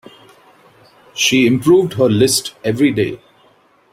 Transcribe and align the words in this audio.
She 1.13 1.45
improved 1.45 1.93
her 1.93 2.09
list 2.09 2.55
every 2.63 2.89
day. 2.89 3.19